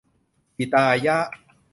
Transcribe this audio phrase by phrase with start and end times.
[0.57, 1.17] หิตายะ